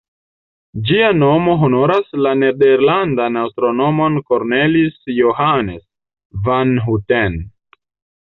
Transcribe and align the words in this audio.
Ĝia 0.85 1.09
nomo 1.23 1.53
honoras 1.63 2.07
la 2.25 2.29
nederlandan 2.43 3.37
astronomon 3.43 4.17
Cornelis 4.31 4.97
Johannes 5.19 5.83
van 6.49 6.73
Houten. 6.87 7.37